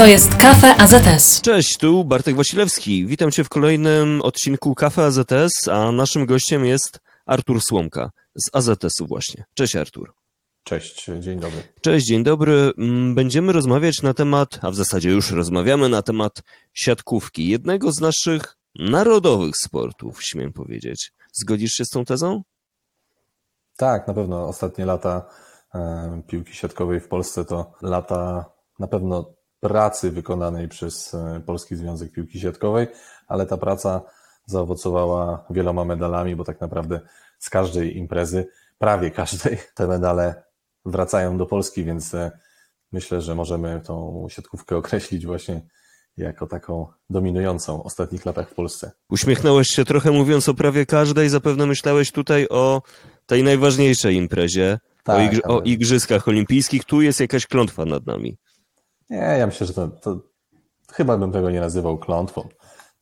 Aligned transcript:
To 0.00 0.06
jest 0.06 0.36
Kafe 0.36 0.76
AZS. 0.76 1.40
Cześć, 1.40 1.78
tu 1.78 2.04
Bartek 2.04 2.36
Wasilewski. 2.36 3.06
Witam 3.06 3.30
Cię 3.30 3.44
w 3.44 3.48
kolejnym 3.48 4.22
odcinku 4.22 4.74
Kafe 4.74 5.04
AZS, 5.04 5.68
a 5.68 5.92
naszym 5.92 6.26
gościem 6.26 6.64
jest 6.64 7.00
Artur 7.26 7.60
Słomka 7.60 8.10
z 8.34 8.50
AZS-u 8.52 9.06
właśnie. 9.06 9.44
Cześć 9.54 9.76
Artur. 9.76 10.12
Cześć, 10.64 11.10
dzień 11.18 11.40
dobry. 11.40 11.62
Cześć, 11.80 12.06
dzień 12.06 12.24
dobry. 12.24 12.72
Mm, 12.78 13.14
Będziemy 13.14 13.52
rozmawiać 13.52 14.02
na 14.02 14.14
temat, 14.14 14.58
a 14.62 14.70
w 14.70 14.74
zasadzie 14.74 15.10
już 15.10 15.30
rozmawiamy 15.30 15.88
na 15.88 16.02
temat 16.02 16.42
siatkówki, 16.72 17.48
jednego 17.48 17.92
z 17.92 18.00
naszych 18.00 18.56
narodowych 18.74 19.56
sportów, 19.56 20.22
śmiem 20.22 20.52
powiedzieć. 20.52 21.12
Zgodzisz 21.32 21.72
się 21.72 21.84
z 21.84 21.90
tą 21.90 22.04
tezą? 22.04 22.42
Tak, 23.76 24.08
na 24.08 24.14
pewno 24.14 24.48
ostatnie 24.48 24.84
lata 24.84 25.28
e, 25.74 26.22
piłki 26.26 26.54
siatkowej 26.54 27.00
w 27.00 27.08
Polsce 27.08 27.44
to 27.44 27.72
lata 27.82 28.44
na 28.78 28.86
pewno 28.86 29.39
pracy 29.60 30.10
wykonanej 30.10 30.68
przez 30.68 31.14
e, 31.14 31.40
Polski 31.46 31.76
Związek 31.76 32.12
Piłki 32.12 32.40
Siatkowej, 32.40 32.86
ale 33.28 33.46
ta 33.46 33.56
praca 33.56 34.02
zaowocowała 34.46 35.44
wieloma 35.50 35.84
medalami, 35.84 36.36
bo 36.36 36.44
tak 36.44 36.60
naprawdę 36.60 37.00
z 37.38 37.50
każdej 37.50 37.96
imprezy, 37.96 38.46
prawie 38.78 39.10
każdej, 39.10 39.58
te 39.74 39.86
medale 39.86 40.42
wracają 40.84 41.38
do 41.38 41.46
Polski, 41.46 41.84
więc 41.84 42.14
e, 42.14 42.30
myślę, 42.92 43.20
że 43.20 43.34
możemy 43.34 43.80
tą 43.84 44.26
siatkówkę 44.30 44.76
określić 44.76 45.26
właśnie 45.26 45.62
jako 46.16 46.46
taką 46.46 46.86
dominującą 47.10 47.78
w 47.78 47.86
ostatnich 47.86 48.26
latach 48.26 48.50
w 48.50 48.54
Polsce. 48.54 48.90
Uśmiechnąłeś 49.10 49.68
się 49.68 49.84
trochę 49.84 50.10
mówiąc 50.10 50.48
o 50.48 50.54
prawie 50.54 50.86
każdej, 50.86 51.28
zapewne 51.28 51.66
myślałeś 51.66 52.12
tutaj 52.12 52.46
o 52.48 52.82
tej 53.26 53.44
najważniejszej 53.44 54.14
imprezie, 54.16 54.78
o, 54.82 55.02
Tak, 55.04 55.32
igr- 55.32 55.40
o 55.44 55.54
ale- 55.56 55.64
Igrzyskach 55.64 56.28
Olimpijskich. 56.28 56.84
Tu 56.84 57.00
jest 57.02 57.20
jakaś 57.20 57.46
klątwa 57.46 57.84
nad 57.84 58.06
nami. 58.06 58.38
Nie, 59.10 59.36
ja 59.38 59.46
myślę, 59.46 59.66
że 59.66 59.72
to, 59.72 59.88
to 59.88 60.20
chyba 60.92 61.18
bym 61.18 61.32
tego 61.32 61.50
nie 61.50 61.60
nazywał 61.60 61.98
klątwą. 61.98 62.48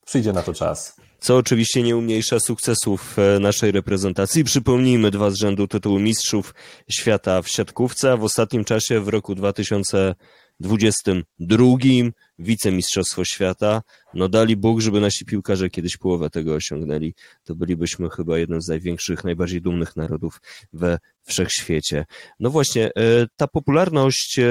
Przyjdzie 0.06 0.33
na 0.33 0.42
to 0.42 0.55
czas. 0.55 0.97
Co 1.20 1.37
oczywiście 1.37 1.83
nie 1.83 1.97
umniejsza 1.97 2.41
sukcesów 2.41 3.19
e, 3.19 3.39
naszej 3.39 3.73
reprezentacji. 3.73 4.45
Przypomnijmy 4.45 5.11
dwa 5.11 5.31
z 5.31 5.34
rzędu 5.34 5.69
tytuły 5.69 6.01
mistrzów 6.01 6.55
świata 6.91 7.42
w 7.42 7.48
siatkówce, 7.48 8.12
a 8.12 8.17
w 8.17 8.25
ostatnim 8.25 8.64
czasie 8.64 9.01
w 9.01 9.09
roku 9.09 9.34
2022 10.61 12.12
wicemistrzostwo 12.39 13.25
świata. 13.25 13.83
No 14.14 14.28
dali 14.28 14.56
Bóg, 14.56 14.81
żeby 14.81 15.01
nasi 15.01 15.25
piłkarze 15.25 15.70
kiedyś 15.70 15.97
połowę 15.97 16.31
tego 16.31 16.55
osiągnęli. 16.55 17.14
To 17.45 17.55
bylibyśmy 17.55 18.11
chyba 18.11 18.39
jednym 18.39 18.62
z 18.62 18.69
największych, 18.69 19.25
najbardziej 19.25 19.62
dumnych 19.62 19.97
narodów 19.97 20.41
we 20.73 20.98
wszechświecie. 21.25 22.06
No 22.41 22.51
właśnie, 22.51 22.86
e, 22.86 22.91
ta 23.36 23.47
popularność, 23.47 24.39
e, 24.39 24.51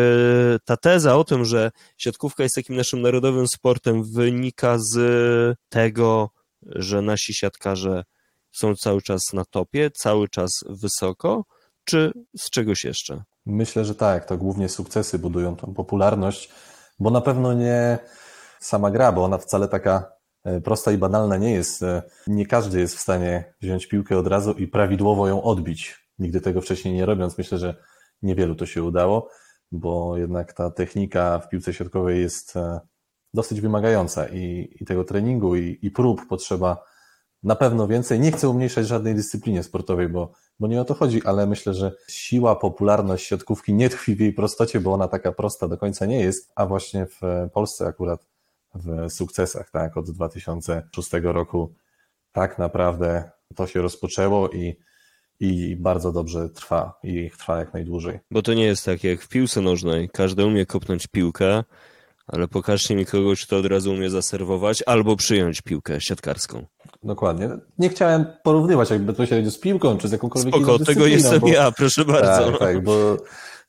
ta 0.66 0.78
teza 0.78 1.18
o 1.18 1.24
tym, 1.24 1.46
że 1.46 1.72
siatkówka 1.98 2.44
jest 2.44 2.56
takim 2.56 2.76
naszym 2.76 3.02
narodowym 3.02 3.48
sportem 3.48 4.04
wynika 4.04 4.78
z 4.80 4.98
tego, 5.70 6.30
że 6.66 7.02
nasi 7.02 7.34
siatkarze 7.34 8.04
są 8.52 8.76
cały 8.76 9.02
czas 9.02 9.22
na 9.34 9.46
topie, 9.46 9.92
cały 9.92 10.30
czas 10.30 10.52
wysoko, 10.70 11.46
czy 11.84 12.12
z 12.38 12.50
czegoś 12.50 12.84
jeszcze? 12.84 13.24
Myślę, 13.48 13.86
że 13.86 13.96
tak, 13.96 14.26
to 14.26 14.38
głównie 14.38 14.70
sukcesy 14.70 15.20
budują 15.20 15.56
tą 15.56 15.74
popularność, 15.74 16.52
bo 17.00 17.10
na 17.10 17.22
pewno 17.22 17.54
nie 17.54 18.00
sama 18.60 18.92
gra, 18.92 19.12
bo 19.12 19.24
ona 19.24 19.38
wcale 19.38 19.68
taka 19.68 20.12
e, 20.44 20.62
prosta 20.62 20.92
i 20.92 20.98
banalna 20.98 21.38
nie 21.38 21.52
jest. 21.52 21.84
E, 21.84 22.02
Nie 22.28 22.46
każdy 22.46 22.80
jest 22.80 22.96
w 22.96 23.00
stanie 23.00 23.54
wziąć 23.62 23.88
piłkę 23.88 24.18
od 24.18 24.28
razu 24.28 24.52
i 24.52 24.68
prawidłowo 24.68 25.28
ją 25.28 25.44
odbić. 25.44 26.08
Nigdy 26.20 26.42
tego 26.42 26.62
wcześniej 26.62 26.94
nie 26.94 27.06
robiąc, 27.06 27.38
myślę, 27.38 27.58
że 27.58 27.76
niewielu 28.22 28.56
to 28.56 28.66
się 28.66 28.84
udało, 28.84 29.30
bo 29.72 30.18
jednak 30.18 30.54
ta 30.54 30.72
technika 30.72 31.40
w 31.40 31.50
piłce 31.50 31.74
siatkowej 31.74 32.22
jest 32.22 32.56
e, 32.56 32.80
dosyć 33.34 33.62
wymagająca 33.62 34.28
i, 34.28 34.76
i 34.82 34.86
tego 34.86 35.04
treningu 35.04 35.56
i, 35.56 35.80
i 35.82 35.92
prób 35.92 36.28
potrzeba 36.28 36.84
na 37.44 37.56
pewno 37.56 37.88
więcej. 37.88 38.20
Nie 38.20 38.32
chcę 38.32 38.50
umniejszać 38.50 38.88
żadnej 38.88 39.16
dyscyplinie 39.16 39.64
sportowej, 39.64 40.10
bo, 40.10 40.32
bo 40.60 40.68
nie 40.68 40.82
o 40.82 40.86
to 40.86 40.94
chodzi, 40.94 41.22
ale 41.26 41.48
myślę, 41.48 41.74
że 41.74 41.92
siła, 42.10 42.56
popularność 42.56 43.28
siatkówki 43.28 43.74
nie 43.74 43.90
tkwi 43.90 44.16
w 44.16 44.20
jej 44.20 44.34
prostocie, 44.34 44.80
bo 44.80 44.94
ona 44.94 45.08
taka 45.08 45.32
prosta 45.32 45.68
do 45.68 45.78
końca 45.78 46.06
nie 46.06 46.20
jest, 46.20 46.52
a 46.56 46.66
właśnie 46.66 47.06
w 47.06 47.50
Polsce 47.54 47.86
akurat 47.86 48.28
w 48.76 49.10
sukcesach, 49.14 49.72
tak, 49.72 49.98
od 49.98 50.12
2006 50.12 51.10
roku 51.24 51.74
tak 52.32 52.60
naprawdę 52.60 53.32
to 53.56 53.68
się 53.68 53.82
rozpoczęło 53.82 54.50
i, 54.50 54.76
i 55.40 55.76
bardzo 55.76 56.12
dobrze 56.12 56.50
trwa 56.50 57.00
i 57.04 57.32
trwa 57.38 57.58
jak 57.58 57.74
najdłużej. 57.74 58.20
Bo 58.32 58.42
to 58.42 58.54
nie 58.54 58.66
jest 58.66 58.86
tak 58.86 59.04
jak 59.04 59.22
w 59.22 59.28
piłce 59.28 59.62
nożnej. 59.62 60.10
Każdy 60.14 60.46
umie 60.46 60.66
kopnąć 60.66 61.08
piłkę, 61.08 61.64
ale 62.28 62.48
pokażcie 62.48 62.96
mi 62.96 63.06
kogoś, 63.06 63.46
kto 63.46 63.58
od 63.58 63.66
razu 63.66 63.92
umie 63.92 64.10
zaserwować 64.10 64.84
albo 64.86 65.16
przyjąć 65.16 65.62
piłkę 65.62 66.02
siatkarską. 66.02 66.66
Dokładnie. 67.04 67.50
Nie 67.78 67.90
chciałem 67.90 68.26
porównywać 68.44 68.90
jakby 68.90 69.14
to 69.14 69.26
się 69.26 69.52
z 69.52 69.60
piłką, 69.60 69.98
czy 69.98 70.08
z 70.08 70.12
jakąkolwiek 70.12 70.56
Spoko, 70.56 70.76
inną 70.76 70.86
tego 70.86 71.06
jestem 71.06 71.40
bo- 71.40 71.48
ja, 71.48 71.72
proszę 71.72 72.06
bardzo. 72.06 72.52
Tak, 72.52 72.60
tak, 72.60 72.84
bo 72.84 73.18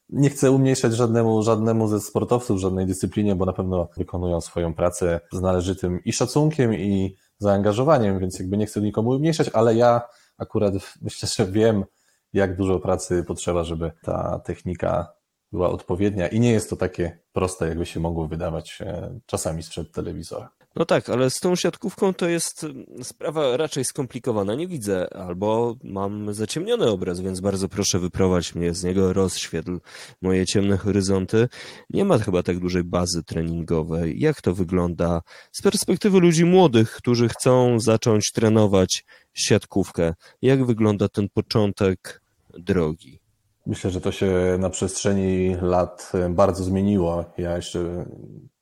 nie 0.08 0.30
chcę 0.30 0.50
umniejszać 0.50 0.96
żadnemu, 0.96 1.42
żadnemu 1.42 1.88
ze 1.88 2.00
sportowców, 2.00 2.60
żadnej 2.60 2.86
dyscyplinie, 2.86 3.34
bo 3.34 3.44
na 3.44 3.52
pewno 3.52 3.88
wykonują 3.96 4.41
swoją 4.41 4.75
pracę 4.75 5.20
z 5.32 5.40
należytym 5.40 6.00
i 6.04 6.12
szacunkiem, 6.12 6.75
i 6.75 7.16
zaangażowaniem, 7.38 8.19
więc 8.19 8.38
jakby 8.38 8.56
nie 8.56 8.66
chcę 8.66 8.80
nikomu 8.80 9.10
umniejszać, 9.10 9.50
ale 9.52 9.75
ja 9.75 10.00
akurat 10.38 10.75
myślę, 11.02 11.28
że 11.36 11.52
wiem, 11.52 11.84
jak 12.32 12.56
dużo 12.56 12.78
pracy 12.78 13.25
potrzeba, 13.26 13.64
żeby 13.64 13.92
ta 14.02 14.40
technika 14.44 15.18
była 15.53 15.70
odpowiednia 15.70 16.28
i 16.28 16.41
nie 16.41 16.53
jest 16.53 16.70
to 16.70 16.76
takie 16.76 17.19
proste, 17.32 17.69
jakby 17.69 17.86
się 17.86 18.00
mogło 18.00 18.28
wydawać 18.28 18.78
e, 18.81 19.20
czasami 19.26 19.62
sprzed 19.62 19.92
telewizora. 19.92 20.50
No 20.76 20.84
tak, 20.84 21.09
ale 21.09 21.31
z 21.31 21.41
tą 21.41 21.56
siatkówką 21.56 22.14
to 22.14 22.28
jest 22.28 22.64
mm, 22.64 22.86
sprawa 23.04 23.56
raczej 23.56 23.84
skomplikowana. 23.84 24.54
Nie 24.54 24.66
widzę, 24.69 25.14
albo 25.14 25.76
mam 25.84 26.34
zaciemniony 26.34 26.91
obraz, 26.91 27.20
więc 27.20 27.41
bardzo 27.41 27.69
proszę 27.69 27.98
wyprowadź 27.98 28.54
mnie 28.54 28.75
z 28.75 28.84
niego, 28.84 29.12
rozświetl 29.12 29.81
moje 30.22 30.47
ciemne 30.47 30.76
horyzonty. 30.76 31.48
Nie 31.91 32.04
ma 32.04 32.19
chyba 32.19 32.42
tak 32.42 32.58
dużej 32.58 32.84
bazy 32.84 33.22
treningowej. 33.22 34.20
Jak 34.20 34.42
to 34.42 34.54
wygląda 34.54 35.22
z 35.53 35.62
perspektywy 35.62 36.20
ludzi 36.20 36.44
młodych, 36.44 36.91
którzy 36.91 37.28
chcą 37.28 37.81
zacząć 37.81 38.32
trenować 38.32 39.04
siatkówkę? 39.34 40.14
Jak 40.42 40.64
wygląda 40.64 41.08
ten 41.08 41.28
początek 41.28 42.22
drogi? 42.58 43.28
Myślę, 43.69 43.91
że 43.91 44.01
to 44.01 44.12
się 44.12 44.56
na 44.59 44.71
przestrzeni 44.71 45.56
lat 45.61 46.12
e, 46.15 46.29
bardzo 46.29 46.65
zmieniło. 46.65 47.25
Ja 47.39 47.56
jeszcze. 47.56 48.06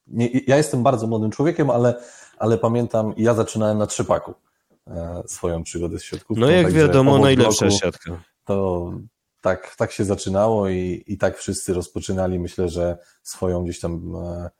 Nie, 0.06 0.28
ja 0.46 0.56
jestem 0.56 0.82
bardzo 0.82 1.06
młodym 1.06 1.30
człowiekiem, 1.30 1.70
ale, 1.70 2.02
ale 2.38 2.58
pamiętam, 2.58 3.14
ja 3.16 3.34
zaczynałem 3.34 3.78
na 3.78 3.86
trzypaku 3.86 4.34
e, 4.86 5.22
swoją 5.26 5.62
przygodę 5.62 5.98
z 5.98 6.02
siatkówką. 6.02 6.40
No 6.40 6.50
jak 6.50 6.72
wiadomo, 6.72 7.18
najlepsza 7.18 7.66
bloku 7.66 7.80
siatka. 7.80 8.22
To 8.44 8.90
tak, 9.40 9.76
tak 9.76 9.92
się 9.92 10.04
zaczynało 10.04 10.68
i, 10.68 11.04
i 11.06 11.18
tak 11.18 11.38
wszyscy 11.38 11.74
rozpoczynali, 11.74 12.38
myślę, 12.38 12.68
że 12.68 12.98
swoją 13.22 13.64
gdzieś 13.64 13.80
tam 13.80 14.16
e, 14.16 14.50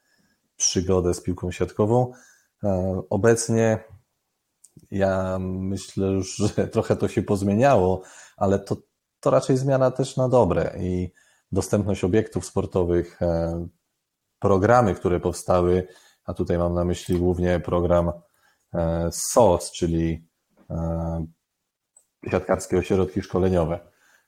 przygodę 0.57 1.15
z 1.15 1.23
piłką 1.23 1.51
siatkową. 1.51 2.13
Obecnie 3.11 3.79
ja 4.91 5.39
myślę 5.41 6.07
już, 6.07 6.37
że 6.37 6.69
trochę 6.69 6.97
to 6.97 7.09
się 7.09 7.23
pozmieniało, 7.23 8.03
ale 8.37 8.59
to, 8.59 8.77
to 9.27 9.31
raczej 9.31 9.57
zmiana 9.57 9.91
też 9.91 10.17
na 10.17 10.29
dobre 10.29 10.75
i 10.79 11.13
dostępność 11.53 12.05
obiektów 12.05 12.47
sportowych, 12.47 13.23
e, 13.23 13.67
programy, 14.39 14.95
które 14.95 15.21
powstały, 15.21 15.89
a 16.25 16.35
tutaj 16.35 16.59
mam 16.59 16.75
na 16.75 16.85
myśli 16.85 17.19
głównie 17.19 17.61
program 17.61 18.13
e, 18.75 19.09
SOS, 19.13 19.73
czyli 19.73 20.29
e, 20.71 21.27
siatkarskie 22.31 22.79
ośrodki 22.79 23.23
szkoleniowe. 23.23 23.81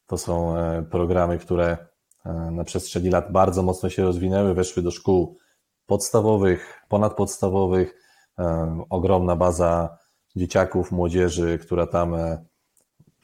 To 0.06 0.19
są 0.19 0.56
e, 0.56 0.82
programy, 0.82 1.38
które 1.38 1.76
e, 2.25 2.32
na 2.32 2.64
przestrzeni 2.64 3.11
lat 3.11 3.32
bardzo 3.32 3.62
mocno 3.62 3.90
się 3.90 4.02
rozwinęły, 4.02 4.55
weszły 4.55 4.82
do 4.82 4.90
szkół 4.90 5.38
podstawowych, 5.87 6.82
ponadpodstawowych, 6.88 7.94
e, 8.38 8.84
ogromna 8.90 9.37
baza 9.37 9.99
dzieciaków, 10.37 10.93
młodzieży, 10.93 11.58
która 11.58 11.87
tam 11.87 12.14
e, 12.14 12.48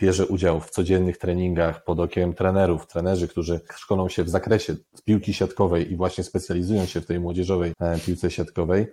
bierze 0.04 0.26
udział 0.26 0.60
w 0.60 0.70
codziennych 0.70 1.18
treningach 1.18 1.84
pod 1.84 2.00
okiem 2.00 2.34
trenerów, 2.34 2.86
trenerzy, 2.86 3.28
którzy 3.28 3.60
szkolą 3.74 4.08
się 4.08 4.24
w 4.24 4.28
zakresie 4.28 4.76
piłki 5.04 5.34
siatkowej 5.34 5.92
i 5.92 5.96
właśnie 5.96 6.24
specjalizują 6.24 6.86
się 6.86 7.00
w 7.00 7.06
tej 7.06 7.20
młodzieżowej 7.20 7.72
e, 7.80 7.98
piłce 7.98 8.30
siatkowej, 8.30 8.86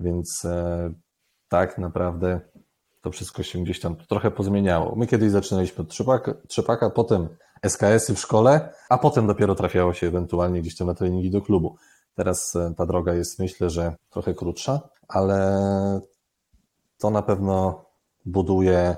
więc 0.00 0.44
e, 0.44 0.92
tak 1.48 1.78
naprawdę 1.78 2.40
to 3.00 3.10
wszystko 3.10 3.42
się 3.42 3.62
gdzieś 3.62 3.80
tam 3.80 3.96
trochę 3.96 4.30
pozmieniało. 4.30 4.96
My 4.96 5.06
kiedyś 5.06 5.30
zaczynaliśmy 5.30 5.82
od 5.84 5.90
trzepaka, 5.90 6.34
trzepaka 6.48 6.90
potem 6.90 7.28
SKS-y 7.62 8.14
w 8.14 8.18
szkole, 8.18 8.72
a 8.88 8.98
potem 8.98 9.26
dopiero 9.26 9.54
trafiało 9.54 9.92
się 9.94 10.06
ewentualnie 10.06 10.60
gdzieś 10.60 10.76
tam 10.76 10.86
na 10.86 10.94
treningi 10.94 11.30
do 11.30 11.42
klubu. 11.42 11.76
Teraz 12.14 12.56
e, 12.56 12.74
ta 12.76 12.86
droga 12.86 13.14
jest 13.14 13.38
myślę, 13.38 13.70
że 13.70 13.96
trochę 14.10 14.34
krótsza, 14.34 14.88
ale 15.08 15.60
to 16.98 17.10
na 17.10 17.22
pewno 17.22 17.84
buduje 18.26 18.96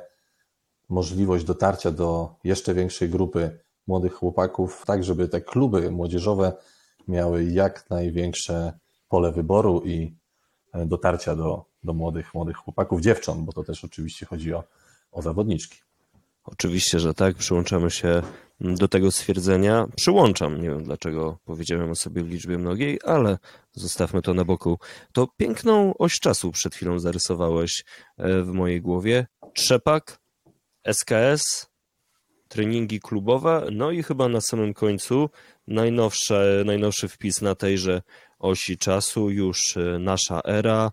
możliwość 0.90 1.44
dotarcia 1.44 1.90
do 1.90 2.34
jeszcze 2.44 2.74
większej 2.74 3.08
grupy 3.08 3.58
młodych 3.86 4.14
chłopaków, 4.14 4.82
tak 4.86 5.04
żeby 5.04 5.28
te 5.28 5.40
kluby 5.40 5.90
młodzieżowe 5.90 6.52
miały 7.08 7.44
jak 7.44 7.90
największe 7.90 8.78
pole 9.08 9.32
wyboru 9.32 9.82
i 9.84 10.16
dotarcia 10.86 11.36
do, 11.36 11.64
do 11.82 11.94
młodych, 11.94 12.34
młodych 12.34 12.56
chłopaków, 12.56 13.00
dziewcząt, 13.00 13.44
bo 13.44 13.52
to 13.52 13.64
też 13.64 13.84
oczywiście 13.84 14.26
chodzi 14.26 14.54
o, 14.54 14.64
o 15.12 15.22
zawodniczki. 15.22 15.78
Oczywiście, 16.44 17.00
że 17.00 17.14
tak. 17.14 17.36
Przyłączamy 17.36 17.90
się 17.90 18.22
do 18.60 18.88
tego 18.88 19.10
stwierdzenia. 19.10 19.86
Przyłączam. 19.96 20.62
Nie 20.62 20.70
wiem 20.70 20.84
dlaczego 20.84 21.38
powiedziałem 21.44 21.90
o 21.90 21.94
sobie 21.94 22.22
w 22.22 22.28
liczbie 22.28 22.58
mnogiej, 22.58 22.98
ale 23.04 23.38
zostawmy 23.72 24.22
to 24.22 24.34
na 24.34 24.44
boku. 24.44 24.78
To 25.12 25.28
piękną 25.36 25.94
oś 25.98 26.20
czasu 26.20 26.50
przed 26.50 26.74
chwilą 26.74 26.98
zarysowałeś 26.98 27.84
e, 28.18 28.42
w 28.42 28.48
mojej 28.48 28.80
głowie. 28.80 29.26
Trzepak, 29.54 30.19
SKS, 30.92 31.70
treningi 32.48 33.00
klubowe, 33.00 33.66
no 33.72 33.90
i 33.90 34.02
chyba 34.02 34.28
na 34.28 34.40
samym 34.40 34.74
końcu 34.74 35.30
najnowszy, 35.66 36.62
najnowszy 36.66 37.08
wpis 37.08 37.42
na 37.42 37.54
tejże 37.54 38.02
osi 38.38 38.78
czasu 38.78 39.30
już 39.30 39.76
e, 39.76 39.98
nasza 39.98 40.40
era. 40.44 40.90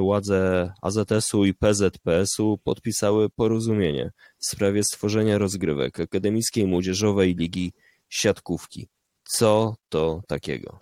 Władze 0.00 0.72
AZS-u 0.82 1.44
i 1.44 1.54
PZPS-u 1.54 2.58
podpisały 2.64 3.30
porozumienie 3.30 4.10
w 4.38 4.46
sprawie 4.46 4.84
stworzenia 4.84 5.38
rozgrywek 5.38 6.00
Akademickiej 6.00 6.66
Młodzieżowej 6.66 7.34
Ligi 7.34 7.72
Siatkówki. 8.08 8.88
Co 9.24 9.74
to 9.88 10.22
takiego? 10.28 10.78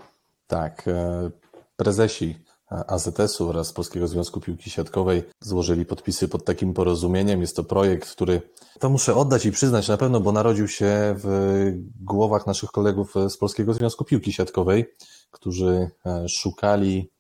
Tak, 0.47 0.88
e, 0.88 1.31
prezesi 1.76 2.35
AZS-u 2.70 3.49
oraz 3.49 3.72
Polskiego 3.72 4.08
Związku 4.08 4.40
Piłki 4.40 4.70
Siatkowej 4.70 5.22
złożyli 5.40 5.87
podpisy 5.87 6.28
pod 6.28 6.44
takim 6.44 6.75
porozumieniem. 6.75 7.40
Jest 7.40 7.56
to 7.56 7.64
projekt, 7.64 8.11
który 8.11 8.43
to 8.78 8.90
muszę 8.90 9.14
oddać 9.14 9.46
i 9.46 9.52
przyznać 9.52 9.88
na 9.88 9.96
pewno, 9.96 10.20
bo 10.20 10.32
narodził 10.32 10.69
się 10.69 11.14
w 11.19 11.72
głowach 12.00 12.46
naszych 12.46 12.70
kolegów 12.70 13.14
z 13.28 13.37
Polskiego 13.37 13.75
Związku 13.75 14.05
Piłki 14.05 14.32
Siatkowej, 14.32 14.94
którzy 15.31 15.90
e, 16.06 16.28
szukali 16.28 17.12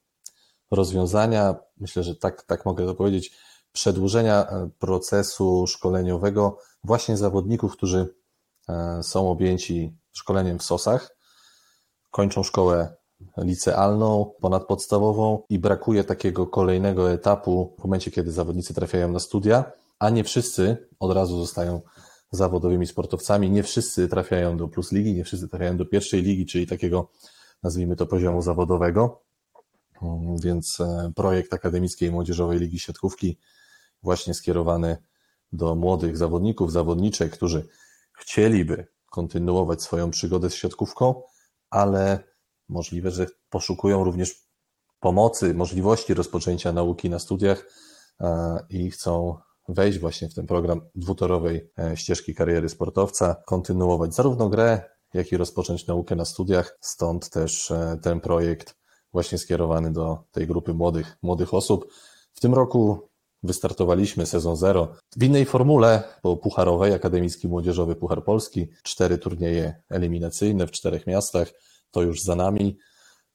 rozwiązania, 0.70 1.54
myślę, 1.76 2.02
że 2.02 2.16
tak, 2.16 2.42
tak 2.42 2.66
mogę 2.66 2.86
to 2.86 2.94
powiedzieć, 2.94 3.32
przedłużenia 3.72 4.46
e, 4.46 4.70
procesu 4.78 5.66
szkoleniowego 5.66 6.58
właśnie 6.84 7.16
zawodników, 7.16 7.72
którzy 7.72 8.14
e, 8.68 9.02
są 9.02 9.30
objęci 9.30 9.96
szkoleniem 10.12 10.58
w 10.58 10.62
SOS-ach, 10.62 11.16
kończą 12.10 12.42
szkołę 12.42 12.99
licealną, 13.36 14.32
ponadpodstawową 14.40 15.42
i 15.48 15.58
brakuje 15.58 16.04
takiego 16.04 16.46
kolejnego 16.46 17.12
etapu 17.12 17.74
w 17.78 17.84
momencie, 17.84 18.10
kiedy 18.10 18.32
zawodnicy 18.32 18.74
trafiają 18.74 19.12
na 19.12 19.18
studia, 19.18 19.72
a 19.98 20.10
nie 20.10 20.24
wszyscy 20.24 20.88
od 21.00 21.12
razu 21.12 21.38
zostają 21.38 21.80
zawodowymi 22.30 22.86
sportowcami, 22.86 23.50
nie 23.50 23.62
wszyscy 23.62 24.08
trafiają 24.08 24.56
do 24.56 24.68
Plus 24.68 24.92
Ligi, 24.92 25.14
nie 25.14 25.24
wszyscy 25.24 25.48
trafiają 25.48 25.76
do 25.76 25.86
pierwszej 25.86 26.22
ligi, 26.22 26.46
czyli 26.46 26.66
takiego, 26.66 27.10
nazwijmy 27.62 27.96
to, 27.96 28.06
poziomu 28.06 28.42
zawodowego. 28.42 29.22
Więc 30.42 30.80
e, 30.80 31.12
projekt 31.16 31.54
Akademickiej 31.54 32.10
Młodzieżowej 32.10 32.58
Ligi 32.58 32.78
Siatkówki 32.78 33.38
właśnie 34.02 34.34
skierowany 34.34 34.96
do 35.52 35.74
młodych 35.74 36.16
zawodników, 36.16 36.72
zawodniczek, 36.72 37.32
którzy 37.32 37.68
chcieliby 38.12 38.86
kontynuować 39.10 39.82
swoją 39.82 40.10
przygodę 40.10 40.50
z 40.50 40.54
siatkówką, 40.54 41.22
ale 41.70 42.29
Możliwe, 42.70 43.10
że 43.10 43.26
poszukują 43.50 44.04
również 44.04 44.50
pomocy, 45.00 45.54
możliwości 45.54 46.14
rozpoczęcia 46.14 46.72
nauki 46.72 47.10
na 47.10 47.18
studiach 47.18 47.66
e, 48.20 48.58
i 48.70 48.90
chcą 48.90 49.36
wejść 49.68 49.98
właśnie 49.98 50.28
w 50.28 50.34
ten 50.34 50.46
program 50.46 50.80
dwutorowej 50.94 51.70
e, 51.78 51.96
ścieżki 51.96 52.34
kariery 52.34 52.68
sportowca, 52.68 53.42
kontynuować 53.46 54.14
zarówno 54.14 54.48
grę, 54.48 54.82
jak 55.14 55.32
i 55.32 55.36
rozpocząć 55.36 55.86
naukę 55.86 56.16
na 56.16 56.24
studiach. 56.24 56.78
Stąd 56.80 57.30
też 57.30 57.70
e, 57.70 57.98
ten 58.02 58.20
projekt 58.20 58.76
właśnie 59.12 59.38
skierowany 59.38 59.92
do 59.92 60.24
tej 60.30 60.46
grupy 60.46 60.74
młodych, 60.74 61.16
młodych 61.22 61.54
osób. 61.54 61.92
W 62.32 62.40
tym 62.40 62.54
roku 62.54 63.08
wystartowaliśmy 63.42 64.26
sezon 64.26 64.56
zero 64.56 64.92
w 65.16 65.24
innej 65.24 65.44
formule, 65.44 66.02
po 66.22 66.36
pucharowej, 66.36 66.94
Akademicki 66.94 67.48
Młodzieżowy 67.48 67.96
Puchar 67.96 68.24
Polski, 68.24 68.68
cztery 68.82 69.18
turnieje 69.18 69.82
eliminacyjne 69.88 70.66
w 70.66 70.70
czterech 70.70 71.06
miastach 71.06 71.52
to 71.90 72.02
już 72.02 72.22
za 72.22 72.36
nami, 72.36 72.76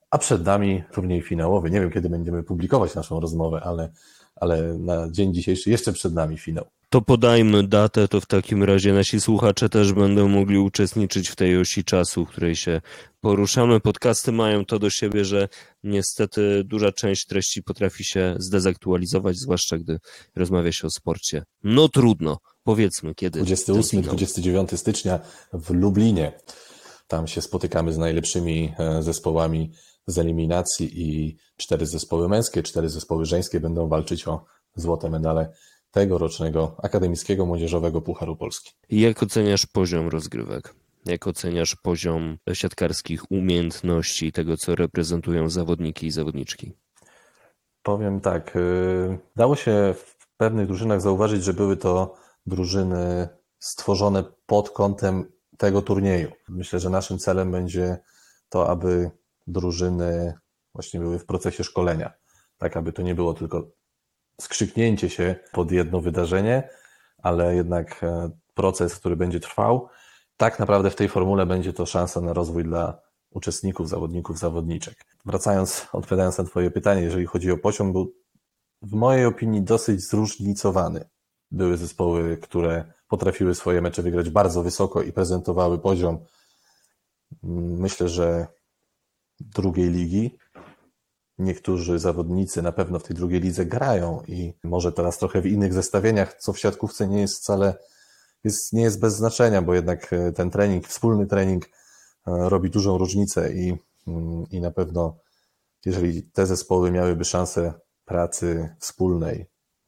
a 0.10 0.18
przed 0.18 0.46
nami 0.46 0.84
turniej 0.94 1.22
finałowy. 1.22 1.72
Nie 1.72 1.80
wiem, 1.80 1.92
kiedy 1.92 2.10
będziemy 2.10 2.44
publikować 2.44 2.96
naszą 2.96 3.20
rozmowę, 3.20 3.62
ale, 3.64 3.92
ale 4.36 4.74
na 4.74 5.12
dzień 5.12 5.34
dzisiejszy 5.34 5.70
jeszcze 5.70 5.94
przed 5.94 6.14
nami 6.14 6.38
finał. 6.38 6.66
To 6.90 7.02
podajmy 7.02 7.64
datę, 7.64 8.08
to 8.08 8.22
w 8.22 8.26
takim 8.26 8.64
razie 8.64 8.94
nasi 8.94 9.22
słuchacze 9.22 9.70
też 9.70 9.94
będą 9.94 10.28
mogli 10.28 10.58
uczestniczyć 10.58 11.30
w 11.30 11.36
tej 11.36 11.58
osi 11.58 11.84
czasu, 11.84 12.26
w 12.26 12.30
której 12.30 12.56
się 12.56 12.82
poruszamy. 13.22 13.80
Podcasty 13.80 14.32
mają 14.32 14.66
to 14.66 14.80
do 14.80 14.90
siebie, 14.90 15.26
że 15.26 15.50
niestety 15.84 16.64
duża 16.64 16.92
część 16.92 17.26
treści 17.26 17.64
potrafi 17.64 18.04
się 18.04 18.36
zdezaktualizować, 18.40 19.38
zwłaszcza 19.38 19.78
gdy 19.78 20.00
rozmawia 20.36 20.72
się 20.72 20.88
o 20.88 20.90
sporcie. 20.90 21.44
No 21.64 21.90
trudno, 21.90 22.38
powiedzmy 22.64 23.16
kiedy. 23.16 23.44
28-29 23.44 24.78
stycznia 24.78 25.20
w 25.54 25.70
Lublinie. 25.70 26.32
Tam 27.08 27.28
się 27.28 27.42
spotykamy 27.42 27.94
z 27.94 27.98
najlepszymi 27.98 28.74
e, 28.80 29.04
zespołami 29.04 29.72
z 30.08 30.18
eliminacji 30.18 31.02
i 31.02 31.38
cztery 31.58 31.86
zespoły 31.86 32.30
męskie, 32.30 32.64
cztery 32.64 32.90
zespoły 32.90 33.26
żeńskie 33.26 33.60
będą 33.60 33.88
walczyć 33.88 34.28
o 34.28 34.46
złote 34.76 35.10
medale 35.10 35.54
tegorocznego 35.92 36.76
Akademickiego 36.84 37.46
Młodzieżowego 37.46 38.02
Pucharu 38.02 38.36
Polski. 38.36 38.72
Jak 38.90 39.24
oceniasz 39.24 39.66
poziom 39.66 40.08
rozgrywek? 40.08 40.76
Jak 41.06 41.28
oceniasz 41.28 41.76
poziom 41.76 42.38
siatkarskich 42.54 43.32
umiejętności, 43.32 44.32
tego 44.32 44.58
co 44.58 44.76
reprezentują 44.76 45.50
zawodniki 45.50 46.08
i 46.08 46.12
zawodniczki? 46.12 46.74
Powiem 47.84 48.22
tak. 48.22 48.56
E, 48.56 48.60
dało 49.36 49.56
się 49.56 49.96
w 49.98 50.16
pewnych 50.38 50.68
drużynach 50.68 51.02
zauważyć, 51.02 51.44
że 51.44 51.54
były 51.54 51.78
to 51.78 52.16
drużyny 52.46 53.28
stworzone 53.60 54.24
pod 54.46 54.70
kątem 54.70 55.32
tego 55.58 55.82
turnieju. 55.82 56.32
Myślę, 56.50 56.80
że 56.80 56.90
naszym 56.90 57.20
celem 57.20 57.52
będzie 57.52 57.98
to, 58.50 58.70
aby 58.70 59.12
drużyny 59.48 60.34
właśnie 60.74 61.00
były 61.00 61.20
w 61.20 61.26
procesie 61.26 61.64
szkolenia. 61.64 62.14
Tak, 62.58 62.78
aby 62.78 62.94
to 62.94 63.02
nie 63.02 63.16
było 63.16 63.34
tylko 63.34 63.72
skrzyknięcie 64.42 65.10
się 65.10 65.36
pod 65.52 65.72
jedno 65.72 66.02
wydarzenie, 66.02 66.70
ale 67.18 67.56
jednak 67.56 68.04
e, 68.04 68.30
proces, 68.54 68.96
który 68.96 69.16
będzie 69.16 69.40
trwał. 69.40 69.90
Tak 70.38 70.60
naprawdę 70.60 70.90
w 70.90 70.96
tej 70.96 71.10
formule 71.10 71.46
będzie 71.46 71.74
to 71.74 71.86
szansa 71.86 72.22
na 72.22 72.34
rozwój 72.34 72.64
dla 72.64 73.02
uczestników, 73.30 73.90
zawodników, 73.90 74.40
zawodniczek. 74.40 75.06
Wracając, 75.26 75.88
odpowiadając 75.94 76.38
na 76.38 76.44
Twoje 76.44 76.72
pytanie, 76.72 77.02
jeżeli 77.02 77.26
chodzi 77.26 77.52
o 77.52 77.58
poziom, 77.58 77.94
był 77.94 78.14
w 78.82 78.94
mojej 78.94 79.26
opinii 79.26 79.62
dosyć 79.62 80.02
zróżnicowany. 80.02 81.10
Były 81.52 81.78
zespoły, 81.78 82.38
które 82.38 82.94
potrafiły 83.18 83.56
swoje 83.56 83.82
mecze 83.82 84.02
wygrać 84.02 84.30
bardzo 84.30 84.64
wysoko 84.64 85.02
i 85.02 85.12
prezentowały 85.12 85.80
poziom, 85.80 86.20
myślę, 87.44 88.10
że 88.10 88.48
drugiej 89.40 89.90
ligi. 89.90 90.38
Niektórzy 91.38 92.00
zawodnicy 92.00 92.62
na 92.62 92.72
pewno 92.72 93.00
w 93.00 93.04
tej 93.04 93.16
drugiej 93.16 93.42
lidze 93.42 93.66
grają 93.66 94.22
i 94.28 94.54
może 94.64 94.92
teraz 94.92 95.18
trochę 95.18 95.42
w 95.42 95.46
innych 95.46 95.74
zestawieniach, 95.74 96.34
co 96.34 96.54
w 96.54 96.60
siatkówce 96.60 97.08
nie 97.08 97.22
jest 97.22 97.38
wcale, 97.38 97.76
jest, 98.44 98.74
nie 98.74 98.84
jest 98.84 99.00
bez 99.00 99.16
znaczenia, 99.16 99.62
bo 99.62 99.74
jednak 99.74 100.14
e, 100.14 100.32
ten 100.32 100.50
trening, 100.50 100.88
wspólny 100.88 101.28
trening 101.28 101.66
e, 101.66 101.70
robi 102.26 102.70
dużą 102.70 102.98
różnicę 102.98 103.54
i, 103.54 103.78
mm, 104.08 104.46
i 104.52 104.62
na 104.62 104.72
pewno 104.72 105.18
jeżeli 105.86 106.24
te 106.24 106.46
zespoły 106.46 106.92
miałyby 106.92 107.26
szansę 107.26 107.74
pracy 108.06 108.76
wspólnej 108.80 109.36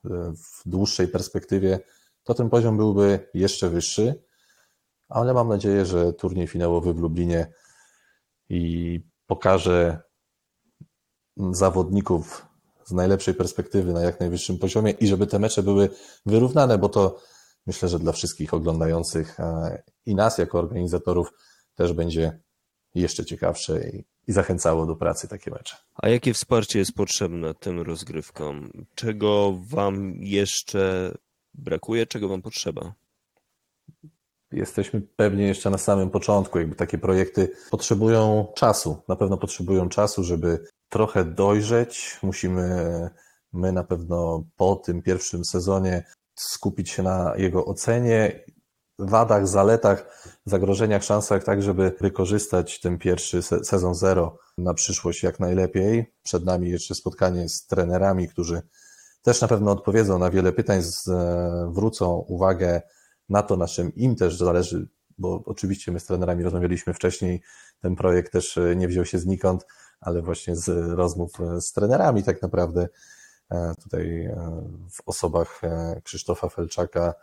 e, 0.05 0.09
w 0.33 0.69
dłuższej 0.69 1.07
perspektywie, 1.07 1.79
to 2.27 2.33
ten 2.33 2.49
poziom 2.49 2.77
byłby 2.77 3.29
jeszcze 3.33 3.69
wyższy, 3.69 4.23
ale 5.09 5.33
mam 5.33 5.47
nadzieję, 5.47 5.85
że 5.85 6.13
turniej 6.13 6.47
finałowy 6.47 6.93
w 6.93 6.99
Lublinie 6.99 7.51
i 8.49 9.01
pokaże 9.27 10.01
zawodników 11.51 12.45
z 12.85 12.91
najlepszej 12.91 13.33
perspektywy 13.33 13.93
na 13.93 14.01
jak 14.01 14.19
najwyższym 14.19 14.57
poziomie 14.57 14.91
i 14.91 15.07
żeby 15.07 15.27
te 15.27 15.39
mecze 15.39 15.63
były 15.63 15.89
wyrównane, 16.25 16.77
bo 16.77 16.89
to 16.89 17.19
myślę, 17.67 17.89
że 17.89 17.99
dla 17.99 18.11
wszystkich 18.11 18.53
oglądających 18.53 19.37
i 20.05 20.15
nas 20.15 20.37
jako 20.37 20.59
organizatorów 20.59 21.29
też 21.75 21.93
będzie 21.93 22.39
jeszcze 22.95 23.25
ciekawsze 23.25 23.89
i, 23.89 24.05
i 24.27 24.31
zachęcało 24.31 24.85
do 24.85 24.95
pracy 24.95 25.27
takie 25.27 25.51
mecze. 25.51 25.77
A 25.95 26.09
jakie 26.09 26.33
wsparcie 26.33 26.79
jest 26.79 26.93
potrzebne 26.93 27.53
tym 27.53 27.81
rozgrywkom? 27.81 28.71
Czego 28.95 29.53
Wam 29.69 30.13
jeszcze 30.15 31.11
brakuje, 31.57 32.07
czego 32.07 32.27
Wam 32.27 32.41
potrzeba? 32.41 32.93
Jesteśmy 34.51 35.01
pewnie 35.15 35.47
jeszcze 35.47 35.69
na 35.69 35.77
samym 35.77 36.09
początku. 36.09 36.59
Jakby 36.59 36.75
takie 36.75 36.97
projekty 36.97 37.51
potrzebują 37.71 38.47
czasu. 38.55 39.01
Na 39.07 39.15
pewno 39.15 39.37
potrzebują 39.37 39.89
czasu, 39.89 40.23
żeby 40.23 40.67
trochę 40.89 41.25
dojrzeć. 41.25 42.19
Musimy 42.23 43.09
my 43.53 43.71
na 43.71 43.83
pewno 43.83 44.43
po 44.55 44.75
tym 44.75 45.01
pierwszym 45.01 45.45
sezonie 45.45 46.03
skupić 46.35 46.89
się 46.89 47.03
na 47.03 47.33
jego 47.37 47.65
ocenie 47.65 48.45
wadach, 48.99 49.47
zaletach, 49.47 50.27
zagrożeniach, 50.45 51.03
szansach, 51.03 51.43
tak 51.43 51.63
żeby 51.63 51.91
wykorzystać 52.01 52.79
ten 52.79 52.97
pierwszy 52.97 53.41
sezon 53.41 53.95
zero 53.95 54.37
na 54.57 54.73
przyszłość 54.73 55.23
jak 55.23 55.39
najlepiej. 55.39 56.13
Przed 56.23 56.45
nami 56.45 56.69
jeszcze 56.69 56.95
spotkanie 56.95 57.49
z 57.49 57.65
trenerami, 57.67 58.27
którzy 58.27 58.61
też 59.27 59.41
na 59.41 59.47
pewno 59.47 59.71
odpowiedzą 59.71 60.19
na 60.19 60.29
wiele 60.29 60.51
pytań, 60.51 60.81
zwrócą 60.81 62.13
uwagę 62.27 62.81
na 63.29 63.43
to, 63.43 63.57
na 63.57 63.67
czym 63.67 63.95
im 63.95 64.15
też 64.15 64.37
zależy, 64.37 64.87
bo 65.17 65.43
oczywiście 65.45 65.91
my 65.91 65.99
z 65.99 66.05
trenerami 66.05 66.43
rozmawialiśmy 66.43 66.93
wcześniej, 66.93 67.41
ten 67.81 67.95
projekt 67.95 68.31
też 68.31 68.59
nie 68.75 68.87
wziął 68.87 69.05
się 69.05 69.19
znikąd, 69.19 69.65
ale 70.01 70.21
właśnie 70.21 70.55
z 70.55 70.67
rozmów 70.91 71.31
z 71.59 71.73
trenerami 71.73 72.23
tak 72.23 72.41
naprawdę 72.41 72.87
e, 73.51 73.73
tutaj 73.83 74.25
e, 74.25 74.35
w 74.91 75.01
osobach 75.05 75.63
e, 75.63 76.01
Krzysztofa 76.03 76.49
Felczaka, 76.49 77.13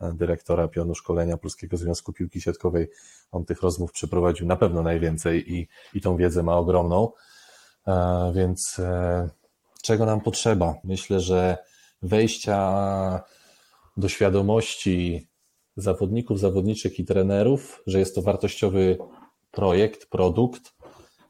dyrektora 0.00 0.68
pionu 0.68 0.94
szkolenia 0.94 1.36
Polskiego 1.36 1.76
Związku 1.76 2.12
Piłki 2.12 2.40
Siatkowej. 2.40 2.90
On 3.32 3.44
tych 3.44 3.62
rozmów 3.62 3.92
przeprowadził 3.92 4.46
na 4.46 4.56
pewno 4.56 4.82
najwięcej 4.82 5.52
i, 5.52 5.68
i 5.94 6.00
tą 6.00 6.16
wiedzę 6.16 6.42
ma 6.42 6.56
ogromną. 6.56 7.12
Więc 8.34 8.80
czego 9.82 10.06
nam 10.06 10.20
potrzeba? 10.20 10.74
Myślę, 10.84 11.20
że 11.20 11.58
wejścia 12.02 13.24
do 13.96 14.08
świadomości 14.08 15.28
zawodników, 15.76 16.40
zawodniczek 16.40 16.98
i 16.98 17.04
trenerów, 17.04 17.82
że 17.86 17.98
jest 17.98 18.14
to 18.14 18.22
wartościowy 18.22 18.98
projekt, 19.50 20.06
produkt, 20.06 20.74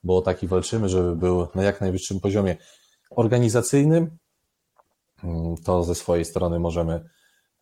bo 0.05 0.17
o 0.17 0.23
taki 0.23 0.47
walczymy, 0.47 0.89
żeby 0.89 1.17
był 1.17 1.49
na 1.55 1.63
jak 1.63 1.81
najwyższym 1.81 2.21
poziomie 2.21 2.57
organizacyjnym. 3.11 4.19
To 5.65 5.83
ze 5.85 5.95
swojej 5.95 6.25
strony 6.25 6.61
możemy 6.61 7.05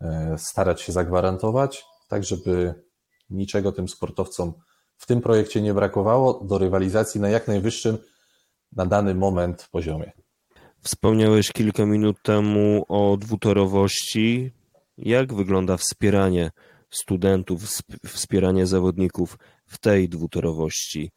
e, 0.00 0.34
starać 0.38 0.80
się 0.80 0.92
zagwarantować, 0.92 1.84
tak 2.08 2.24
żeby 2.24 2.74
niczego 3.30 3.72
tym 3.72 3.88
sportowcom 3.88 4.52
w 4.96 5.06
tym 5.06 5.20
projekcie 5.20 5.62
nie 5.62 5.74
brakowało 5.74 6.44
do 6.44 6.58
rywalizacji 6.58 7.20
na 7.20 7.28
jak 7.28 7.48
najwyższym 7.48 7.98
na 8.72 8.86
dany 8.86 9.14
moment 9.14 9.68
poziomie. 9.72 10.12
Wspomniałeś 10.82 11.52
kilka 11.52 11.86
minut 11.86 12.16
temu 12.22 12.84
o 12.88 13.16
dwutorowości. 13.16 14.52
Jak 14.98 15.34
wygląda 15.34 15.76
wspieranie 15.76 16.50
studentów, 16.90 17.62
wspieranie 18.06 18.66
zawodników 18.66 19.38
w 19.66 19.78
tej 19.78 20.08
dwutorowości? 20.08 21.12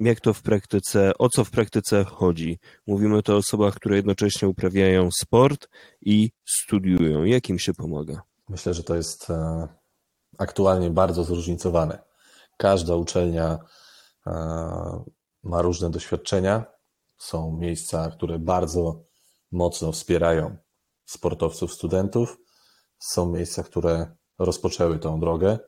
Jak 0.00 0.20
to 0.20 0.34
w 0.34 0.42
praktyce, 0.42 1.12
o 1.18 1.28
co 1.28 1.44
w 1.44 1.50
praktyce 1.50 2.04
chodzi? 2.04 2.58
Mówimy 2.86 3.22
to 3.22 3.34
o 3.34 3.36
osobach, 3.36 3.74
które 3.74 3.96
jednocześnie 3.96 4.48
uprawiają 4.48 5.08
sport 5.20 5.68
i 6.00 6.30
studiują. 6.44 7.24
Jak 7.24 7.48
im 7.48 7.58
się 7.58 7.74
pomaga? 7.74 8.22
Myślę, 8.48 8.74
że 8.74 8.82
to 8.82 8.96
jest 8.96 9.30
e, 9.30 9.68
aktualnie 10.38 10.90
bardzo 10.90 11.24
zróżnicowane. 11.24 11.98
Każda 12.56 12.96
uczelnia 12.96 13.58
e, 14.26 14.32
ma 15.42 15.62
różne 15.62 15.90
doświadczenia. 15.90 16.71
Są 17.22 17.56
miejsca, 17.56 18.10
które 18.10 18.38
bardzo 18.38 19.04
mocno 19.52 19.92
wspierają 19.92 20.56
sportowców, 21.04 21.72
studentów. 21.72 22.38
Są 22.98 23.30
miejsca, 23.32 23.62
które 23.62 24.16
rozpoczęły 24.38 24.98
tą 24.98 25.20
drogę 25.20 25.58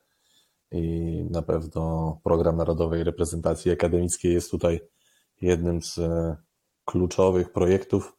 i 0.71 1.25
na 1.31 1.43
pewno 1.43 2.21
program 2.25 2.57
Narodowej 2.57 3.05
Reprezentacji 3.05 3.71
Akademickiej 3.71 4.33
jest 4.33 4.51
tutaj 4.51 4.81
jednym 5.41 5.83
z 5.83 5.99
e, 5.99 6.37
kluczowych 6.85 7.53
projektów, 7.53 8.17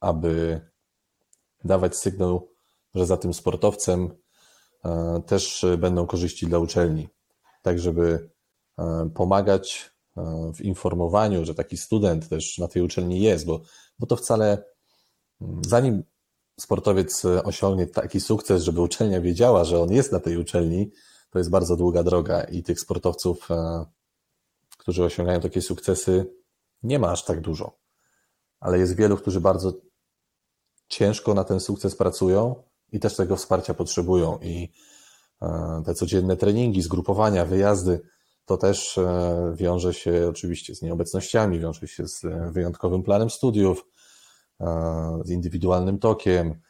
aby 0.00 0.60
dawać 1.64 1.96
sygnał, 1.96 2.48
że 2.94 3.06
za 3.06 3.16
tym 3.16 3.34
sportowcem 3.34 4.08
e, 4.84 5.22
też 5.26 5.66
będą 5.78 6.06
korzyści 6.06 6.46
dla 6.46 6.58
uczelni, 6.58 7.08
tak 7.62 7.78
żeby 7.78 8.30
e, 8.78 9.10
pomagać 9.14 9.91
w 10.54 10.60
informowaniu, 10.60 11.44
że 11.44 11.54
taki 11.54 11.76
student 11.76 12.28
też 12.28 12.58
na 12.58 12.68
tej 12.68 12.82
uczelni 12.82 13.20
jest, 13.20 13.46
bo, 13.46 13.60
bo 13.98 14.06
to 14.06 14.16
wcale 14.16 14.64
zanim 15.66 16.02
sportowiec 16.60 17.24
osiągnie 17.24 17.86
taki 17.86 18.20
sukces, 18.20 18.62
żeby 18.62 18.80
uczelnia 18.80 19.20
wiedziała, 19.20 19.64
że 19.64 19.80
on 19.80 19.92
jest 19.92 20.12
na 20.12 20.20
tej 20.20 20.36
uczelni, 20.36 20.90
to 21.30 21.38
jest 21.38 21.50
bardzo 21.50 21.76
długa 21.76 22.02
droga 22.02 22.44
i 22.44 22.62
tych 22.62 22.80
sportowców, 22.80 23.50
e, 23.50 23.86
którzy 24.78 25.04
osiągają 25.04 25.40
takie 25.40 25.62
sukcesy, 25.62 26.34
nie 26.82 26.98
ma 26.98 27.10
aż 27.10 27.24
tak 27.24 27.40
dużo. 27.40 27.78
Ale 28.60 28.78
jest 28.78 28.96
wielu, 28.96 29.16
którzy 29.16 29.40
bardzo 29.40 29.72
ciężko 30.88 31.34
na 31.34 31.44
ten 31.44 31.60
sukces 31.60 31.96
pracują 31.96 32.62
i 32.92 33.00
też 33.00 33.16
tego 33.16 33.36
wsparcia 33.36 33.74
potrzebują. 33.74 34.38
I 34.42 34.72
e, 35.42 35.82
te 35.86 35.94
codzienne 35.94 36.36
treningi, 36.36 36.82
zgrupowania, 36.82 37.44
wyjazdy, 37.44 38.00
to 38.44 38.56
też 38.56 38.98
e, 38.98 39.52
wiąże 39.56 39.94
się 39.94 40.28
oczywiście 40.28 40.74
z 40.74 40.82
nieobecnościami, 40.82 41.60
wiąże 41.60 41.88
się 41.88 42.08
z 42.08 42.22
wyjątkowym 42.52 43.02
planem 43.02 43.30
studiów, 43.30 43.84
z 45.24 45.30
indywidualnym 45.30 45.98
tokiem, 45.98 46.60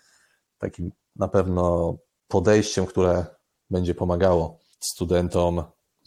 takim 0.58 0.92
na 1.16 1.28
pewno 1.28 1.96
podejściem, 2.28 2.86
które 2.86 3.26
będzie 3.70 3.94
pomagało 3.94 4.58
studentom 4.80 5.64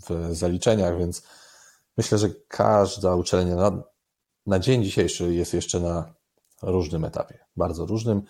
w 0.10 0.36
zaliczeniach, 0.36 0.98
więc 0.98 1.24
myślę, 1.98 2.18
że 2.18 2.30
każda 2.48 3.16
uczelnia 3.16 3.56
na, 3.56 3.84
na 4.46 4.60
dzień 4.60 4.84
dzisiejszy 4.84 5.34
jest 5.34 5.54
jeszcze 5.54 5.80
na 5.80 6.14
różnym 6.62 7.06
etapie, 7.06 7.46
bardzo 7.56 7.86
różnym, 7.86 8.22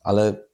ale 0.00 0.45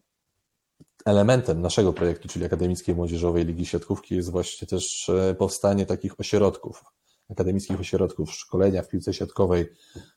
elementem 1.04 1.60
naszego 1.60 1.92
projektu, 1.92 2.28
czyli 2.28 2.44
Akademickiej 2.44 2.94
Młodzieżowej 2.94 3.44
Ligi 3.44 3.66
Siatkówki 3.66 4.14
jest 4.14 4.30
właśnie 4.30 4.68
też 4.68 5.08
e, 5.08 5.34
powstanie 5.34 5.86
takich 5.86 6.20
ośrodków, 6.20 6.84
akademickich 7.30 7.80
ośrodków 7.80 8.32
szkolenia 8.32 8.82
w 8.82 8.88
piłce 8.88 9.14
siatkowej, 9.14 9.66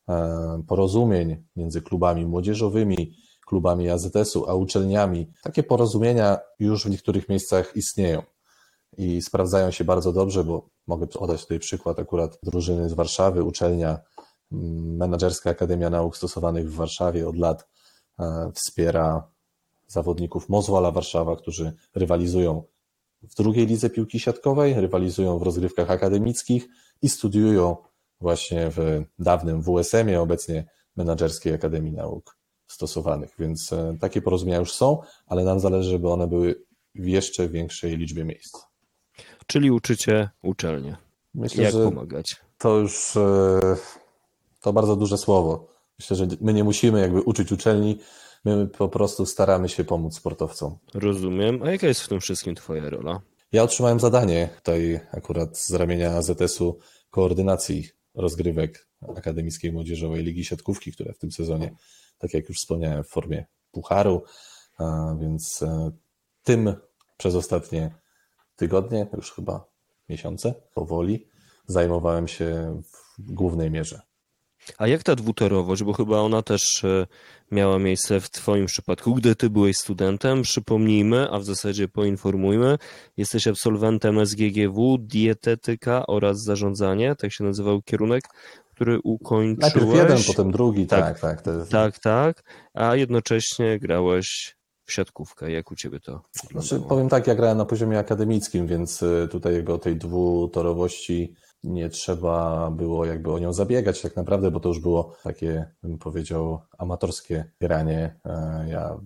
e, 0.09 0.63
porozumień 0.67 1.43
między 1.55 1.81
klubami 1.81 2.25
młodzieżowymi, 2.25 3.15
klubami 3.47 3.89
AZS-u, 3.89 4.49
a 4.49 4.53
uczelniami. 4.53 5.31
Takie 5.43 5.63
porozumienia 5.63 6.37
już 6.59 6.85
w 6.85 6.89
niektórych 6.89 7.29
miejscach 7.29 7.75
istnieją 7.75 8.23
i 8.97 9.21
sprawdzają 9.21 9.71
się 9.71 9.83
bardzo 9.83 10.13
dobrze, 10.13 10.43
bo 10.43 10.69
mogę 10.87 11.07
podać 11.07 11.41
tutaj 11.41 11.59
przykład 11.59 11.99
akurat 11.99 12.39
drużyny 12.43 12.89
z 12.89 12.93
Warszawy, 12.93 13.43
uczelnia 13.43 13.99
Menadżerska 14.51 15.49
Akademia 15.49 15.89
Nauk 15.89 16.17
Stosowanych 16.17 16.71
w 16.71 16.75
Warszawie 16.75 17.29
od 17.29 17.37
lat 17.37 17.67
e, 18.19 18.51
wspiera 18.55 19.34
zawodników 19.87 20.49
Mozwala 20.49 20.91
Warszawa, 20.91 21.35
którzy 21.35 21.73
rywalizują 21.95 22.63
w 23.21 23.35
drugiej 23.35 23.67
lidze 23.67 23.89
piłki 23.89 24.19
siatkowej, 24.19 24.73
rywalizują 24.73 25.39
w 25.39 25.41
rozgrywkach 25.41 25.91
akademickich 25.91 26.67
i 27.01 27.09
studiują 27.09 27.77
właśnie 28.21 28.69
w 28.69 29.03
dawnym 29.19 29.61
WSM-ie, 29.61 30.21
obecnie 30.21 30.65
Menadżerskiej 30.95 31.53
Akademii 31.53 31.91
Nauk 31.91 32.37
stosowanych, 32.67 33.35
więc 33.39 33.73
e, 33.73 33.97
takie 33.99 34.21
porozumienia 34.21 34.59
już 34.59 34.73
są, 34.73 35.01
ale 35.27 35.43
nam 35.43 35.59
zależy, 35.59 35.89
żeby 35.89 36.09
one 36.09 36.27
były 36.27 36.65
w 36.95 37.07
jeszcze 37.07 37.49
większej 37.49 37.97
liczbie 37.97 38.23
miejsc. 38.23 38.57
Czyli 39.47 39.71
uczycie 39.71 40.29
uczelnię. 40.43 40.97
Myślę, 41.33 41.63
Jak 41.63 41.73
że 41.73 41.83
pomagać? 41.83 42.35
To 42.57 42.77
już 42.77 43.17
e, 43.17 43.59
to 44.61 44.73
bardzo 44.73 44.95
duże 44.95 45.17
słowo. 45.17 45.67
Myślę, 45.99 46.17
że 46.17 46.27
my 46.41 46.53
nie 46.53 46.63
musimy 46.63 47.01
jakby 47.01 47.21
uczyć 47.21 47.51
uczelni, 47.51 47.99
my 48.45 48.67
po 48.67 48.89
prostu 48.89 49.25
staramy 49.25 49.69
się 49.69 49.83
pomóc 49.83 50.15
sportowcom. 50.15 50.77
Rozumiem. 50.93 51.63
A 51.63 51.71
jaka 51.71 51.87
jest 51.87 52.01
w 52.01 52.07
tym 52.07 52.19
wszystkim 52.19 52.55
Twoja 52.55 52.89
rola? 52.89 53.21
Ja 53.51 53.63
otrzymałem 53.63 53.99
zadanie 53.99 54.49
tutaj 54.55 54.99
akurat 55.11 55.57
z 55.57 55.73
ramienia 55.73 56.11
AZS-u 56.11 56.79
koordynacji 57.09 57.89
rozgrywek 58.15 58.87
Akademickiej 59.17 59.73
Młodzieżowej 59.73 60.23
Ligi 60.23 60.45
Siatkówki, 60.45 60.91
która 60.91 61.13
w 61.13 61.17
tym 61.17 61.31
sezonie 61.31 61.75
tak 62.17 62.33
jak 62.33 62.49
już 62.49 62.57
wspomniałem, 62.57 63.03
w 63.03 63.07
formie 63.07 63.45
pucharu, 63.71 64.23
więc 65.19 65.61
e, 65.61 65.91
tym 66.43 66.75
przez 67.17 67.35
ostatnie 67.35 67.95
tygodnie, 68.55 69.07
już 69.13 69.31
chyba 69.31 69.65
miesiące, 70.09 70.53
powoli 70.73 71.27
zajmowałem 71.67 72.27
się 72.27 72.81
w 73.19 73.31
głównej 73.31 73.71
mierze. 73.71 74.01
A 74.77 74.87
jak 74.87 75.03
ta 75.03 75.15
dwutorowość, 75.15 75.83
bo 75.83 75.93
chyba 75.93 76.19
ona 76.19 76.41
też 76.41 76.83
e, 76.83 77.07
miała 77.51 77.79
miejsce 77.79 78.19
w 78.19 78.29
Twoim 78.29 78.65
przypadku, 78.65 79.13
gdy 79.13 79.35
Ty 79.35 79.49
byłeś 79.49 79.77
studentem, 79.77 80.41
przypomnijmy, 80.41 81.29
a 81.31 81.39
w 81.39 81.43
zasadzie 81.43 81.87
poinformujmy, 81.87 82.77
jesteś 83.17 83.47
absolwentem 83.47 84.25
SGGW, 84.25 84.97
dietetyka 84.97 86.05
oraz 86.07 86.43
zarządzanie, 86.43 87.15
tak 87.15 87.31
się 87.31 87.43
nazywał 87.43 87.81
kierunek 87.81 88.23
który 88.75 88.99
ukończyłeś. 89.03 89.73
Najpierw 89.73 89.95
jeden, 89.95 90.17
potem 90.27 90.51
drugi, 90.51 90.87
tak, 90.87 91.19
tak. 91.19 91.41
Tak, 91.41 91.55
jest... 91.55 91.71
tak, 91.71 91.99
tak, 91.99 92.43
a 92.73 92.95
jednocześnie 92.95 93.79
grałeś 93.79 94.55
w 94.85 94.91
siatkówkę. 94.91 95.51
Jak 95.51 95.71
u 95.71 95.75
Ciebie 95.75 95.99
to 95.99 96.21
Znaczy, 96.51 96.79
powiem 96.89 97.09
tak, 97.09 97.27
ja 97.27 97.35
grałem 97.35 97.57
na 97.57 97.65
poziomie 97.65 97.99
akademickim, 97.99 98.67
więc 98.67 99.03
y, 99.03 99.27
tutaj 99.31 99.53
jego 99.53 99.77
tej 99.77 99.95
dwutorowości 99.95 101.33
nie 101.65 101.89
trzeba 101.89 102.71
było 102.71 103.05
jakby 103.05 103.31
o 103.31 103.39
nią 103.39 103.53
zabiegać 103.53 104.01
tak 104.01 104.15
naprawdę, 104.15 104.51
bo 104.51 104.59
to 104.59 104.69
już 104.69 104.79
było 104.79 105.15
takie, 105.23 105.71
bym 105.83 105.97
powiedział, 105.97 106.59
amatorskie 106.77 107.51
granie. 107.61 108.19
E, 108.25 108.65
ja 108.69 108.99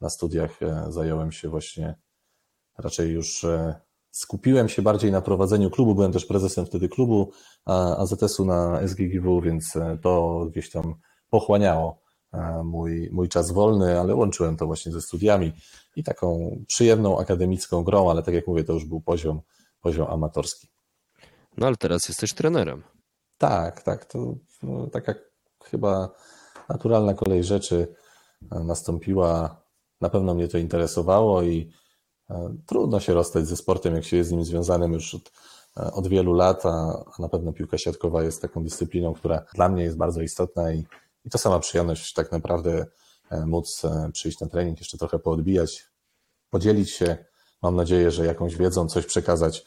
na 0.00 0.10
studiach 0.10 0.62
e, 0.62 0.84
zająłem 0.88 1.32
się 1.32 1.48
właśnie 1.48 1.94
raczej 2.78 3.10
już 3.10 3.44
e, 3.44 3.74
skupiłem 4.10 4.68
się 4.68 4.82
bardziej 4.82 5.12
na 5.12 5.20
prowadzeniu 5.20 5.70
klubu. 5.70 5.94
Byłem 5.94 6.12
też 6.12 6.26
prezesem 6.26 6.66
wtedy 6.66 6.88
klubu 6.88 7.32
AZS-u 7.66 8.44
na 8.44 8.80
SGGW, 8.88 9.40
więc 9.40 9.72
to 10.02 10.46
gdzieś 10.50 10.70
tam 10.70 10.94
pochłaniało 11.30 12.02
mój, 12.64 13.10
mój 13.12 13.28
czas 13.28 13.52
wolny, 13.52 14.00
ale 14.00 14.14
łączyłem 14.14 14.56
to 14.56 14.66
właśnie 14.66 14.92
ze 14.92 15.00
studiami 15.00 15.52
i 15.96 16.04
taką 16.04 16.56
przyjemną 16.66 17.18
akademicką 17.18 17.84
grą, 17.84 18.10
ale 18.10 18.22
tak 18.22 18.34
jak 18.34 18.46
mówię, 18.46 18.64
to 18.64 18.72
już 18.72 18.84
był 18.84 19.00
poziom, 19.00 19.40
poziom 19.80 20.06
amatorski. 20.10 20.69
No 21.56 21.66
ale 21.66 21.76
teraz 21.76 22.08
jesteś 22.08 22.34
trenerem. 22.34 22.82
Tak, 23.38 23.82
tak. 23.82 24.04
To 24.04 24.34
no, 24.62 24.86
taka 24.86 25.14
chyba 25.64 26.10
naturalna 26.68 27.14
kolej 27.14 27.44
rzeczy 27.44 27.94
nastąpiła. 28.50 29.62
Na 30.00 30.10
pewno 30.10 30.34
mnie 30.34 30.48
to 30.48 30.58
interesowało 30.58 31.42
i 31.42 31.70
e, 32.30 32.56
trudno 32.66 33.00
się 33.00 33.14
rozstać 33.14 33.46
ze 33.46 33.56
sportem, 33.56 33.94
jak 33.94 34.04
się 34.04 34.16
jest 34.16 34.28
z 34.30 34.32
nim 34.32 34.44
związanym 34.44 34.92
już 34.92 35.14
od, 35.14 35.32
e, 35.76 35.92
od 35.92 36.08
wielu 36.08 36.32
lat, 36.32 36.66
a, 36.66 37.04
na 37.18 37.28
pewno 37.28 37.52
piłka 37.52 37.78
siatkowa 37.78 38.22
jest 38.22 38.42
taką 38.42 38.64
dyscypliną, 38.64 39.14
która 39.14 39.44
dla 39.54 39.68
mnie 39.68 39.82
jest 39.82 39.96
bardzo 39.96 40.22
istotna 40.22 40.72
i, 40.72 40.86
i 41.24 41.30
to 41.30 41.38
sama 41.38 41.58
przyjemność 41.58 42.12
tak 42.12 42.32
naprawdę 42.32 42.86
e, 43.30 43.46
móc 43.46 43.82
przyjść 44.12 44.40
na 44.40 44.46
trening, 44.46 44.78
jeszcze 44.78 44.98
trochę 44.98 45.18
poodbijać, 45.18 45.84
podzielić 46.50 46.90
się. 46.90 47.16
Mam 47.62 47.76
nadzieję, 47.76 48.10
że 48.10 48.26
jakąś 48.26 48.56
wiedzą 48.56 48.88
coś 48.88 49.06
przekazać 49.06 49.66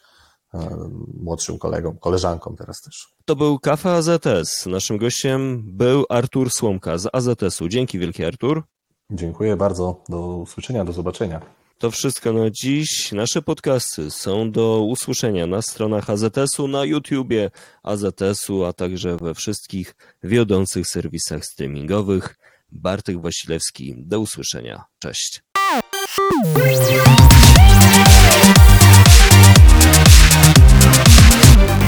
młodszym 1.22 1.58
kolegom, 1.58 1.98
koleżankom 1.98 2.56
teraz 2.56 2.82
też. 2.82 3.08
To 3.26 3.36
był 3.36 3.60
Kafe 3.60 3.92
AZS. 3.92 4.66
Naszym 4.66 4.98
gościem 4.98 5.64
był 5.66 6.06
Artur 6.10 6.52
Słomka 6.52 6.98
z 6.98 7.10
AZS-u. 7.14 7.68
Dzięki 7.68 8.00
wielkie 8.00 8.28
Artur. 8.28 8.64
Dziękuję 9.12 9.56
bardzo. 9.56 10.04
Do 10.10 10.38
usłyszenia, 10.38 10.86
do 10.86 10.94
zobaczenia. 10.94 11.42
To 11.78 11.92
wszystko 11.92 12.34
na 12.34 12.50
dziś. 12.50 13.12
Nasze 13.12 13.42
podcasty 13.42 14.12
są 14.12 14.52
do 14.52 14.80
usłyszenia 14.80 15.48
na 15.48 15.62
stronach 15.62 16.10
AZS-u, 16.10 16.68
na 16.68 16.86
YouTubie 16.86 17.52
AZS-u, 17.84 18.66
a 18.66 18.74
także 18.74 19.18
we 19.18 19.34
wszystkich 19.34 19.96
wiodących 20.24 20.88
serwisach 20.88 21.46
streamingowych. 21.46 22.38
Bartek 22.72 23.22
Wasilewski. 23.22 23.96
Do 23.98 24.20
usłyszenia. 24.20 24.84
Cześć. 25.00 25.44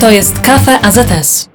To 0.00 0.10
jest 0.10 0.40
Kafe 0.40 0.80
AZS. 0.80 1.48